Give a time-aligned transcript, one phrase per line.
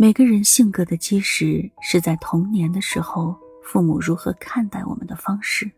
[0.00, 5.68] 每个人性格的基石是在童年的时候，父母如何看待我们的方式。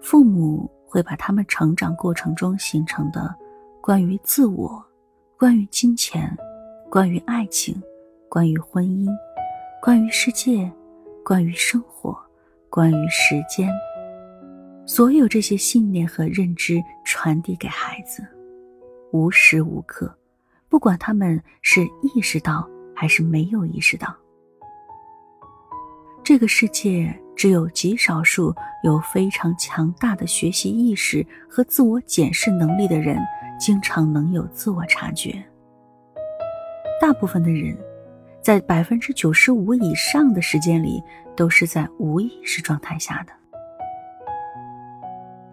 [0.00, 3.34] 父母会把他们成长过程中形成的
[3.80, 4.80] 关于自我、
[5.36, 6.32] 关于金钱、
[6.88, 7.82] 关于爱情、
[8.28, 9.08] 关于婚姻、
[9.82, 10.70] 关于世界、
[11.24, 12.16] 关于生活、
[12.70, 13.68] 关于时间，
[14.86, 18.24] 所有这些信念和认知传递给孩子，
[19.10, 20.16] 无时无刻。
[20.76, 24.14] 不管他们是意识到还是没有意识到，
[26.22, 33.18] 这个世界只有极少数有非常强大的学习意识和自我检视能力的人，
[33.58, 35.42] 经常能有自我察觉。
[37.00, 37.74] 大部分的人，
[38.42, 41.02] 在百分之九十五以上的时间里，
[41.34, 43.32] 都是在无意识状态下的。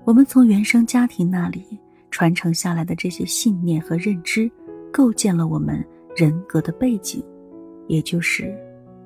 [0.03, 1.79] 我们从原生家庭那里
[2.11, 4.51] 传承下来的这些信念和认知。
[4.93, 5.83] 构建了我们
[6.15, 7.25] 人格的背景，
[7.87, 8.55] 也就是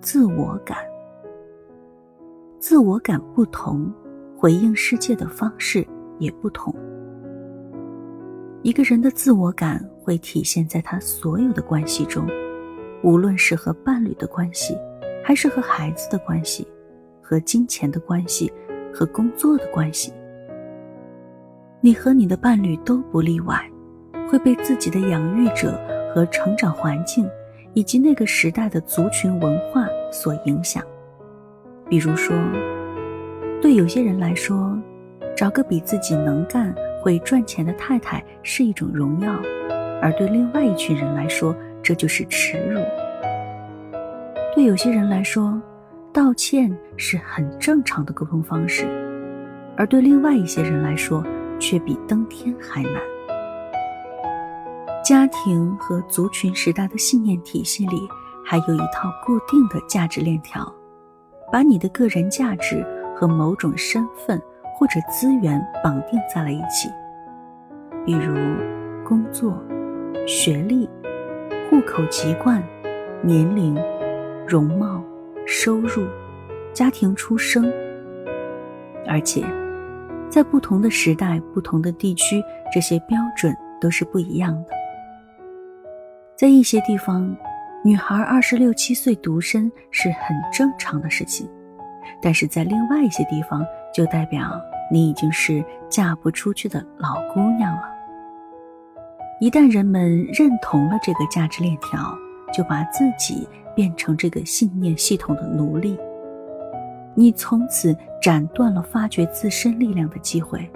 [0.01, 0.77] 自我感。
[2.59, 3.89] 自我感不同，
[4.37, 5.87] 回应世界的方式
[6.19, 6.75] 也不同。
[8.63, 12.27] 一个人的自我感会体现在他所有的关系中，
[13.01, 14.77] 无论是和伴侣的关系，
[15.23, 16.67] 还是和孩子的关系，
[17.21, 18.51] 和金钱的关系，
[18.93, 20.11] 和工作的关系。
[21.79, 23.71] 你和你的伴侣都不例外。
[24.29, 25.79] 会被自己的养育者
[26.13, 27.29] 和成长环境，
[27.73, 30.83] 以及那个时代的族群文化所影响。
[31.89, 32.35] 比如说，
[33.61, 34.77] 对有些人来说，
[35.35, 39.31] 找个比自己能干、会赚钱的太太是一种荣耀；
[40.01, 42.81] 而对另外一群人来说，这就是耻辱。
[44.53, 45.61] 对有些人来说，
[46.11, 48.85] 道歉是很正常的沟通方式；
[49.77, 51.23] 而对另外一些人来说，
[51.59, 52.93] 却比登天还难。
[55.07, 58.09] 家庭和族群时代的信念体系里，
[58.43, 60.69] 还有一套固定的价值链条，
[61.49, 64.37] 把你的个人价值和某种身份
[64.75, 66.89] 或者资源绑定在了一起，
[68.05, 68.35] 比如
[69.05, 69.57] 工作、
[70.27, 70.89] 学历、
[71.69, 72.61] 户口籍贯、
[73.21, 73.81] 年龄、
[74.45, 75.01] 容貌、
[75.45, 76.05] 收入、
[76.73, 77.71] 家庭出生，
[79.07, 79.41] 而且
[80.29, 82.43] 在不同的时代、不同的地区，
[82.73, 84.76] 这些标准都是不一样的。
[86.37, 87.35] 在一些地方，
[87.83, 91.49] 女孩二十六七岁独身是很正常的事情，
[92.21, 94.61] 但是在另外一些地方，就代表
[94.91, 97.81] 你已经是嫁不出去的老姑娘了。
[99.41, 102.15] 一旦人们认同了这个价值链条，
[102.53, 105.97] 就把自己变成这个信念系统的奴隶，
[107.15, 110.69] 你从此斩断了发掘自身力量的机会，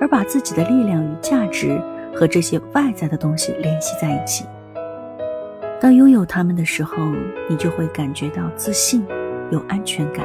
[0.00, 1.76] 而把自己的力量与价值
[2.14, 4.44] 和这些外在的东西联系在一起。
[5.78, 6.96] 当拥有他们的时候，
[7.48, 9.04] 你就会感觉到自信、
[9.50, 10.24] 有安全感；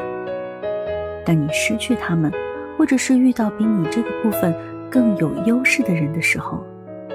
[1.26, 2.32] 当你失去他们，
[2.78, 4.56] 或者是遇到比你这个部分
[4.90, 6.64] 更有优势的人的时候，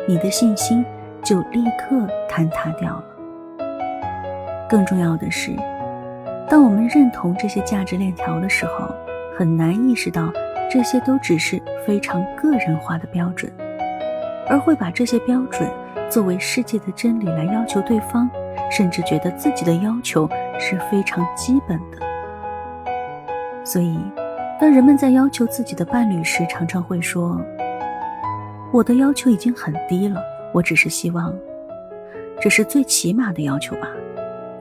[0.06, 0.84] 你的信心
[1.24, 1.96] 就立刻
[2.30, 3.04] 坍塌掉了。
[4.68, 5.52] 更重要的是，
[6.48, 8.94] 当我们认同这些价值链条的时候，
[9.36, 10.30] 很难意识到
[10.70, 13.50] 这些都只是非常个人化的标准，
[14.46, 15.66] 而会把这些标准。
[16.08, 18.28] 作为世界的真理来要求对方，
[18.70, 20.28] 甚至觉得自己的要求
[20.58, 21.98] 是非常基本的。
[23.64, 23.98] 所以，
[24.60, 27.40] 当人们在要求自己的伴侣时，常常会说
[28.72, 30.22] ：“我的要求已经很低了，
[30.54, 31.34] 我只是希望，
[32.40, 33.88] 这是最起码的要求吧。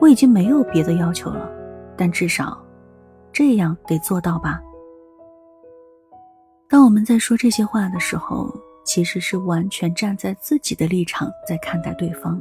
[0.00, 1.48] 我已经没有别的要求了，
[1.96, 2.60] 但至少
[3.32, 4.60] 这样得做到吧。”
[6.68, 8.52] 当我们在说这些话的时候，
[8.86, 12.40] 其实是完全站在自己的立场在看待对方，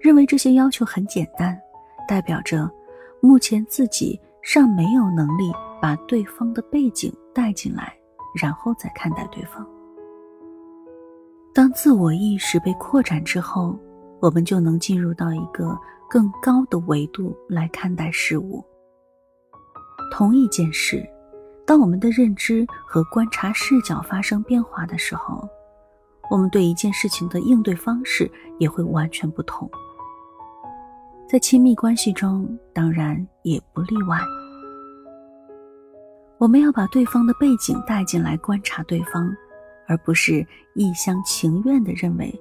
[0.00, 1.56] 认为这些要求很简单，
[2.08, 2.68] 代表着
[3.20, 7.94] 目前自己尚没有能力把对方的背景带进来，
[8.40, 9.64] 然后再看待对方。
[11.54, 13.78] 当自我意识被扩展之后，
[14.20, 15.78] 我们就能进入到一个
[16.08, 18.64] 更高的维度来看待事物。
[20.10, 21.06] 同一件事。
[21.64, 25.48] 当我们的认知和观察视角发生变化的时候，
[26.28, 29.70] 我们对一件事情的应对方式也会完全不同。
[31.28, 34.18] 在亲密关系中，当然也不例外。
[36.38, 39.32] 我们要把对方的背景带进来观察对方，
[39.86, 42.38] 而不是一厢情愿地认为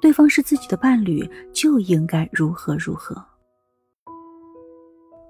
[0.00, 3.22] 对方是自己的伴侣就应该如何如何。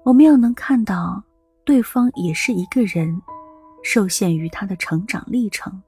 [0.03, 1.21] 我们要能看到。
[1.65, 3.19] 对方也是一个人，
[3.83, 5.81] 受限于他的成长历程。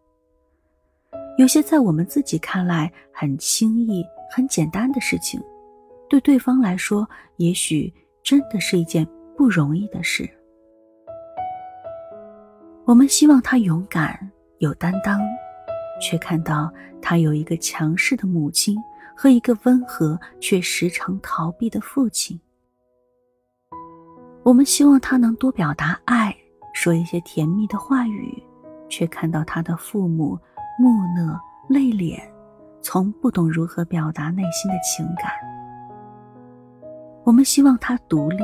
[1.37, 5.39] 有些在我们自己看来很轻易、很简单的事情，
[6.09, 7.93] 对对方来说，也许
[8.23, 9.07] 真的是一件
[9.37, 10.27] 不容易的事。
[12.85, 15.21] 我们希望他勇敢有担当，
[16.01, 18.75] 却看到他有一个强势的母亲
[19.15, 22.39] 和一个温和却时常逃避的父亲。
[24.47, 26.33] 我们希望他能多表达爱，
[26.71, 28.41] 说一些甜蜜的话语，
[28.87, 30.39] 却看到他的父母
[30.79, 32.17] 木讷内敛，
[32.81, 35.29] 从不懂如何表达内心的情感。
[37.25, 38.37] 我们希望他独立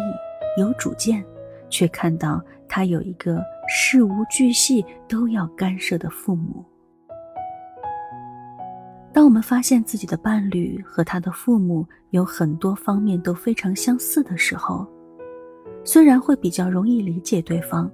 [0.59, 1.23] 有主见，
[1.69, 3.41] 却看到他有一个。
[3.69, 6.65] 事无巨细都要干涉的父母。
[9.13, 14.85] 当我们发现自己的伴侣和他的父母有很多方面都非常相似的时候，
[15.83, 17.91] 虽然会比较容易理解对方，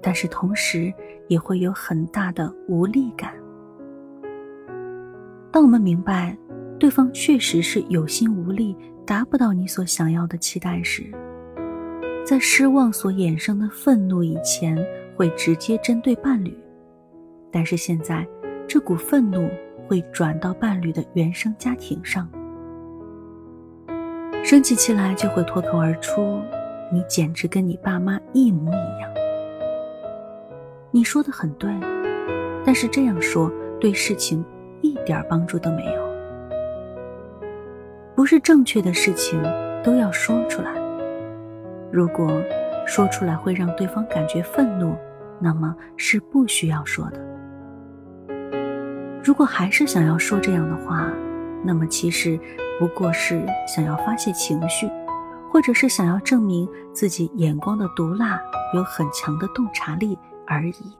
[0.00, 0.92] 但是同时
[1.28, 3.32] 也会有很大的无力感。
[5.50, 6.36] 当我们明白
[6.78, 11.04] 对方确实是有心无力，达不到你所想要的期待时，
[12.24, 14.76] 在失望所衍生的愤怒以前。
[15.14, 16.56] 会直接针对伴侣，
[17.52, 18.26] 但是现在
[18.66, 19.46] 这股愤怒
[19.86, 22.26] 会转到伴侣的原生家庭上，
[24.42, 26.40] 生起气来就会脱口而出
[26.92, 29.10] ：“你简直跟你爸妈一模一样。”
[30.92, 31.70] 你说的很对，
[32.64, 33.50] 但是这样说
[33.80, 34.44] 对事情
[34.82, 36.02] 一点帮助都没有。
[38.14, 39.42] 不是正确的事情
[39.82, 40.70] 都要说出来，
[41.90, 42.30] 如果。
[42.84, 44.96] 说出来会让对方感觉愤怒，
[45.40, 47.20] 那么是不需要说的。
[49.22, 51.08] 如果还是想要说这样的话，
[51.64, 52.36] 那么其实
[52.80, 54.90] 不过是想要发泄情绪，
[55.52, 58.40] 或者是想要证明自己眼光的毒辣
[58.72, 60.96] 有很强的洞察力而已。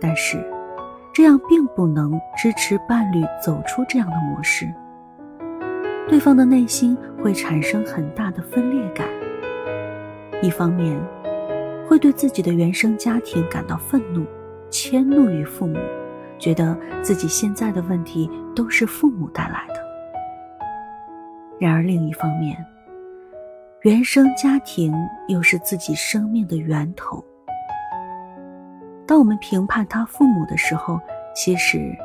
[0.00, 0.38] 但是，
[1.12, 4.72] 这样并不能支持伴侣走出这样的模式，
[6.08, 9.08] 对方的内心会产生很大的分裂感。
[10.40, 10.96] 一方面，
[11.88, 14.24] 会对自己的原生家庭感到愤怒，
[14.70, 15.76] 迁怒于父母，
[16.38, 19.74] 觉得自己现在的问题都是父母带来的。
[21.58, 22.64] 然而另一方面，
[23.86, 24.92] 原生家庭
[25.28, 27.24] 又是自己生命的源头。
[29.06, 30.98] 当我们评判他父母的时候，
[31.36, 31.96] 其实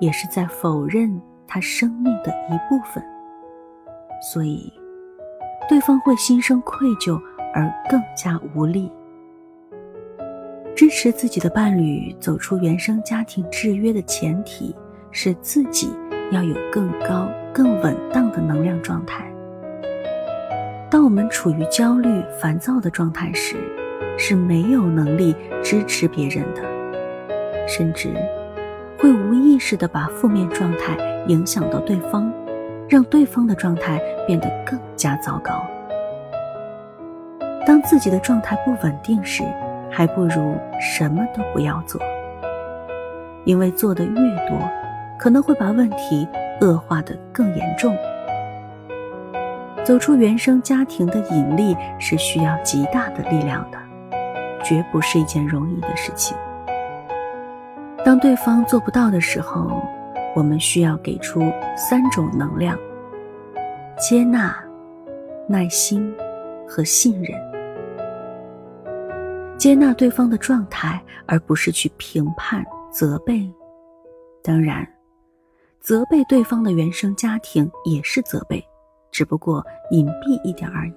[0.00, 3.04] 也是在否认他生命的一部分。
[4.22, 4.72] 所以，
[5.68, 7.20] 对方会心生愧疚。
[7.54, 8.92] 而更加无力。
[10.76, 14.76] 支持自己的伴侣走出原生家庭制约的前提
[15.10, 15.90] 是自己
[16.30, 19.24] 要有更高、更稳当的能量状态。
[20.90, 23.56] 当我们处于焦虑、烦躁的状态时，
[24.16, 26.62] 是没有能力支持别人的，
[27.68, 28.08] 甚至
[28.98, 30.96] 会无意识的把负面状态
[31.26, 32.32] 影响到对方，
[32.88, 35.62] 让对方的状态变得更加糟糕。
[37.66, 39.44] 当自己的状态不稳定时，
[39.90, 42.00] 还不如什么都不要做，
[43.44, 44.58] 因为做的越多，
[45.18, 46.26] 可能会把问题
[46.62, 47.94] 恶化的更严重。
[49.88, 53.78] 走出原生家庭的引力是需要极大的力量的，
[54.62, 56.36] 绝不是一件容易的事情。
[58.04, 59.82] 当对方做不到的时候，
[60.36, 62.78] 我们需要给出三种能量：
[63.98, 64.54] 接纳、
[65.48, 66.14] 耐心
[66.68, 67.32] 和信任。
[69.56, 73.50] 接纳对方的状态，而不是去评判、责备。
[74.42, 74.86] 当然，
[75.80, 78.62] 责备对方的原生家庭也是责备，
[79.10, 80.92] 只不过隐蔽一点而已。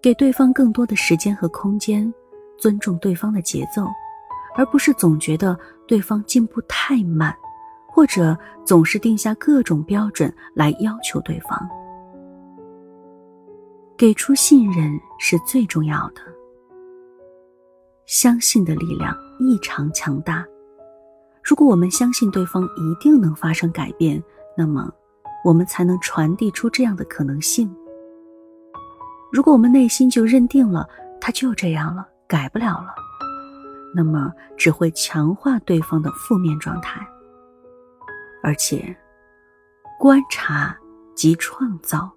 [0.00, 2.12] 给对方更多的时间和空间，
[2.58, 3.86] 尊重对方的节奏，
[4.54, 7.34] 而不是总觉得对方进步太慢，
[7.88, 11.58] 或者总是定下各种标准来要求对方。
[13.96, 16.20] 给出信任是最重要的。
[18.06, 20.44] 相信的力量异常强大。
[21.42, 24.22] 如果我们相信对方一定能发生改变，
[24.56, 24.92] 那么
[25.44, 27.72] 我们才能传递出这样的可能性。
[29.30, 30.88] 如果我们内心就认定了
[31.20, 32.94] 他就这样了，改不了了，
[33.94, 37.06] 那么只会强化对方的负面状态。
[38.42, 38.96] 而且，
[39.98, 40.76] 观察
[41.14, 42.10] 即创造。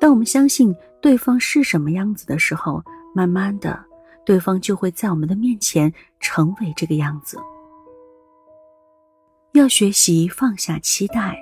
[0.00, 2.82] 当我们相信对方是什么样子的时候，
[3.14, 3.84] 慢慢的。
[4.26, 7.38] 对方就会在我们的面前成为这个样子。
[9.52, 11.36] 要学习放下期待，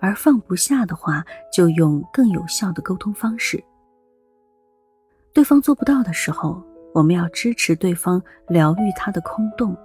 [0.00, 3.62] 而放不下的话，就用更有效的沟通方式。
[5.32, 6.62] 对方做不到的时候，
[6.94, 9.76] 我们要支持对方疗愈他的空洞，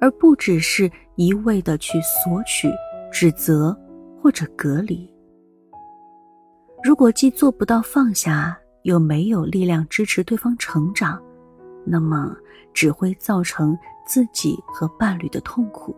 [0.00, 2.70] 而不只是一味的去索取、
[3.10, 3.76] 指责
[4.22, 5.10] 或者隔离。
[6.82, 11.20] 如果既做不到放下，又没有力量支持对方成长，
[11.86, 12.36] 那么
[12.74, 15.96] 只会造成自己和伴侣的痛苦。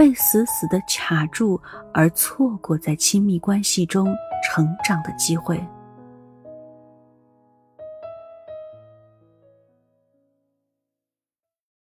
[0.00, 1.60] 被死死的卡住，
[1.92, 5.62] 而错过在亲密关系中成长的机会。